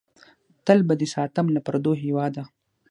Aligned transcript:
تل 0.65 0.79
به 0.87 0.93
دې 0.99 1.07
ساتم 1.15 1.45
له 1.55 1.59
پردو 1.65 1.91
هېواده! 2.03 2.43